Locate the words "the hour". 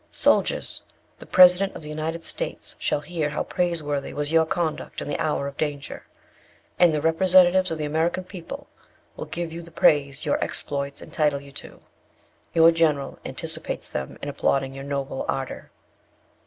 5.07-5.45